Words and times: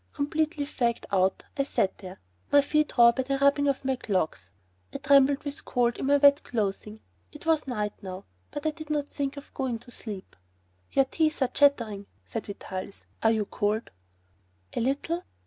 Completely 0.13 0.65
fagged 0.65 1.05
out, 1.11 1.43
I 1.57 1.61
sat 1.63 1.99
there, 1.99 2.19
my 2.51 2.59
feet 2.61 2.97
raw 2.97 3.11
by 3.11 3.21
the 3.21 3.37
rubbing 3.37 3.67
of 3.67 3.85
my 3.85 3.95
clogs. 3.97 4.49
I 4.91 4.97
trembled 4.97 5.43
with 5.43 5.63
cold 5.63 5.97
in 5.97 6.07
my 6.07 6.17
wet 6.17 6.43
clothing. 6.43 7.01
It 7.31 7.45
was 7.45 7.67
night 7.67 7.93
now, 8.01 8.25
but 8.49 8.65
I 8.65 8.71
did 8.71 8.89
not 8.89 9.09
think 9.09 9.37
of 9.37 9.53
going 9.53 9.77
to 9.77 9.91
sleep. 9.91 10.35
"Your 10.91 11.05
teeth 11.05 11.43
are 11.43 11.47
chattering," 11.49 12.07
said 12.25 12.47
Vitalis; 12.47 13.05
"are 13.21 13.29
you 13.31 13.45
cold?" 13.45 13.91
"A 14.73 14.79
little." 14.81 15.23